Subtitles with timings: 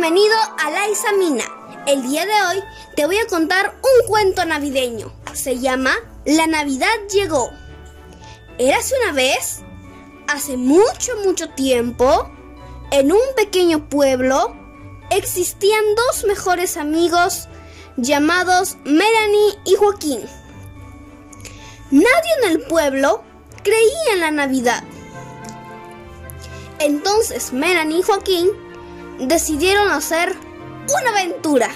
[0.00, 1.44] bienvenido a La Isamina.
[1.86, 2.64] El día de hoy
[2.96, 5.12] te voy a contar un cuento navideño.
[5.34, 5.92] Se llama
[6.24, 7.50] La Navidad llegó.
[8.56, 9.60] Érase una vez,
[10.26, 12.30] hace mucho, mucho tiempo,
[12.92, 14.56] en un pequeño pueblo,
[15.10, 17.48] existían dos mejores amigos
[17.98, 20.22] llamados Melanie y Joaquín.
[21.90, 23.22] Nadie en el pueblo
[23.62, 24.82] creía en la Navidad.
[26.78, 28.69] Entonces Melanie y Joaquín
[29.20, 30.34] decidieron hacer
[30.88, 31.70] una aventura.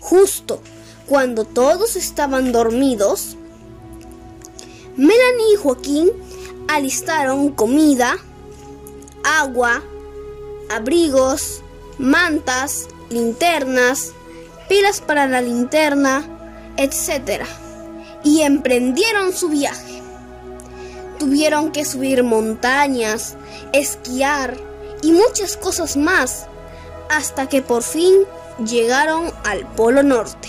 [0.00, 0.60] Justo
[1.06, 3.36] cuando todos estaban dormidos,
[4.96, 6.10] Melanie y Joaquín
[6.68, 8.16] alistaron comida,
[9.24, 9.82] agua,
[10.70, 11.62] abrigos,
[11.98, 14.12] mantas, linternas,
[14.68, 16.24] pilas para la linterna,
[16.76, 17.42] etc.
[18.22, 20.02] Y emprendieron su viaje.
[21.18, 23.36] Tuvieron que subir montañas,
[23.72, 24.56] esquiar
[25.04, 26.46] y muchas cosas más,
[27.10, 28.14] hasta que por fin
[28.64, 30.48] llegaron al Polo Norte.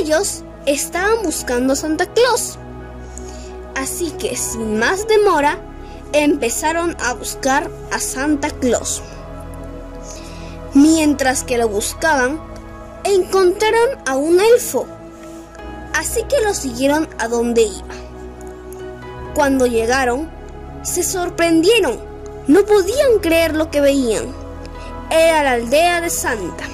[0.00, 2.58] Ellos estaban buscando a Santa Claus.
[3.76, 5.58] Así que sin más demora,
[6.12, 9.00] empezaron a buscar a Santa Claus.
[10.74, 12.40] Mientras que lo buscaban,
[13.04, 14.88] encontraron a un elfo.
[15.94, 17.94] Así que lo siguieron a donde iba.
[19.36, 20.28] Cuando llegaron,
[20.82, 22.13] se sorprendieron.
[22.46, 24.34] No podían creer lo que veían.
[25.10, 26.64] Era la aldea de Santa.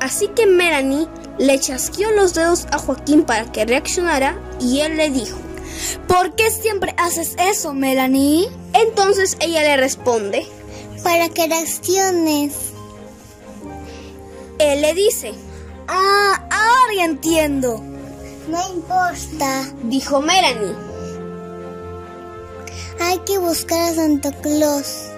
[0.00, 1.08] Así que Melanie
[1.38, 5.38] le chasqueó los dedos a Joaquín para que reaccionara y él le dijo,
[6.06, 8.48] ¿Por qué siempre haces eso, Melanie?
[8.72, 10.46] Entonces ella le responde,
[11.02, 12.54] Para que reacciones.
[14.58, 15.32] Él le dice,
[15.88, 17.82] Ah, ahora ya entiendo.
[18.48, 19.64] No importa.
[19.84, 20.87] Dijo Melanie.
[23.00, 25.08] Hay que buscar a Santa Claus.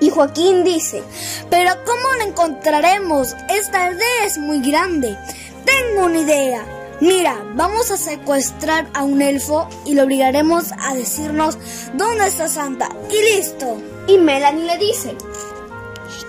[0.00, 1.02] Y Joaquín dice,
[1.50, 3.34] Pero ¿cómo lo encontraremos?
[3.48, 5.16] Esta aldea es muy grande.
[5.64, 6.64] Tengo una idea.
[7.00, 11.58] Mira, vamos a secuestrar a un elfo y lo obligaremos a decirnos
[11.94, 12.88] dónde está Santa.
[13.10, 13.80] Y listo.
[14.06, 15.16] Y Melanie le dice,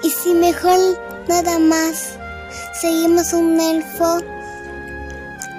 [0.04, 0.78] ¿Y si mejor
[1.28, 2.18] nada más
[2.82, 4.20] seguimos un elfo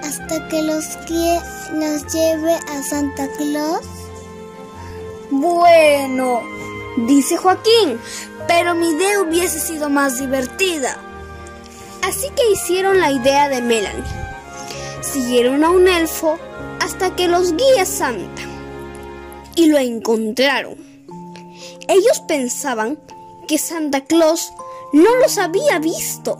[0.02, 1.40] hasta que los que
[1.72, 3.99] nos lleve a Santa Claus?
[5.30, 6.42] Bueno,
[7.06, 8.00] dice Joaquín,
[8.48, 10.96] pero mi idea hubiese sido más divertida.
[12.02, 14.02] Así que hicieron la idea de Melanie.
[15.02, 16.36] Siguieron a un elfo
[16.80, 18.42] hasta que los guía Santa.
[19.54, 20.76] Y lo encontraron.
[21.86, 22.98] Ellos pensaban
[23.46, 24.52] que Santa Claus
[24.92, 26.38] no los había visto,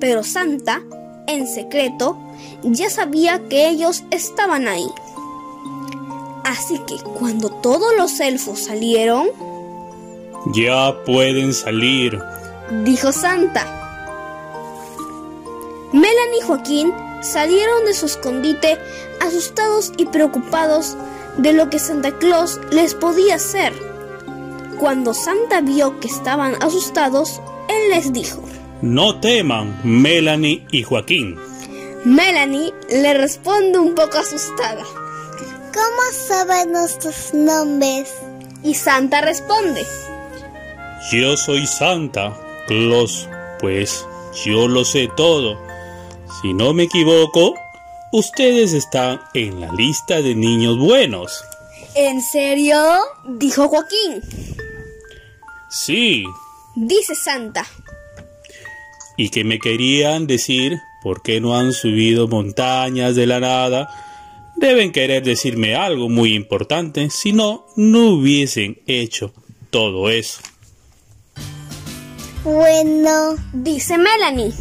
[0.00, 0.82] pero Santa,
[1.26, 2.18] en secreto,
[2.62, 4.88] ya sabía que ellos estaban ahí.
[6.56, 9.28] Así que cuando todos los elfos salieron,
[10.52, 12.20] Ya pueden salir.
[12.84, 13.66] dijo Santa.
[15.92, 16.92] Melanie y Joaquín
[17.22, 18.78] salieron de su escondite
[19.20, 20.96] asustados y preocupados
[21.38, 23.72] de lo que Santa Claus les podía hacer.
[24.78, 28.42] Cuando Santa vio que estaban asustados, él les dijo.
[28.82, 31.36] No teman, Melanie y Joaquín.
[32.04, 34.84] Melanie le responde un poco asustada.
[35.74, 38.08] ¿Cómo saben nuestros nombres?
[38.62, 39.84] Y Santa responde.
[41.12, 42.34] Yo soy Santa
[42.66, 43.28] Claus,
[43.60, 44.06] pues
[44.44, 45.58] yo lo sé todo.
[46.40, 47.54] Si no me equivoco,
[48.12, 51.44] ustedes están en la lista de niños buenos.
[51.94, 52.78] ¿En serio?
[53.28, 54.22] Dijo Joaquín.
[55.70, 56.24] Sí,
[56.76, 57.64] Dice Santa.
[59.16, 63.88] y que me querían decir por qué no han subido montañas de la nada.
[64.56, 69.32] Deben querer decirme algo muy importante, si no, no hubiesen hecho
[69.70, 70.40] todo eso.
[72.44, 74.52] Bueno, Dice Melanie.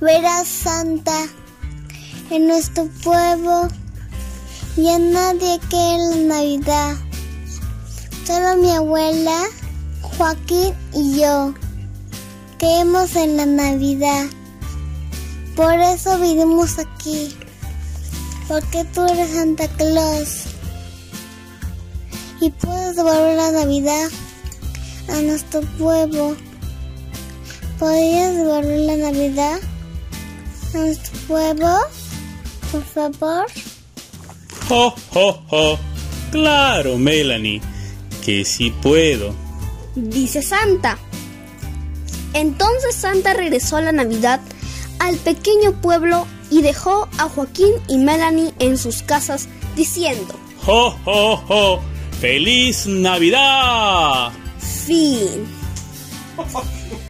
[0.00, 1.26] verás Santa
[2.30, 3.68] en nuestro pueblo.
[4.76, 6.96] Ya nadie quiere la Navidad.
[8.24, 9.42] Solo mi abuela,
[10.00, 11.52] Joaquín y yo.
[12.58, 14.26] Creemos en la Navidad.
[15.56, 17.34] Por eso vinimos aquí.
[18.50, 20.46] Porque tú eres Santa Claus.
[22.40, 24.08] Y puedes devolver la Navidad
[25.08, 26.34] a nuestro pueblo.
[27.78, 29.60] ¿Podrías devolver la Navidad
[30.74, 31.78] a nuestro pueblo?
[32.72, 33.46] Por favor.
[34.68, 35.78] ¡Jo, jo, jo!
[36.32, 37.60] Claro, Melanie,
[38.24, 39.32] que sí puedo.
[39.94, 40.98] Dice Santa.
[42.34, 44.40] Entonces Santa regresó a la Navidad
[44.98, 51.36] al pequeño pueblo y dejó a Joaquín y Melanie en sus casas diciendo, ¡Jo, jo,
[51.36, 51.80] jo!
[52.20, 54.32] ¡Feliz Navidad!
[54.58, 55.46] fin.